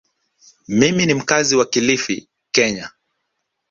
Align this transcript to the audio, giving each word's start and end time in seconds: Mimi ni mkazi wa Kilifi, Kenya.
Mimi 0.67 1.05
ni 1.05 1.13
mkazi 1.13 1.55
wa 1.55 1.65
Kilifi, 1.65 2.27
Kenya. 2.51 2.89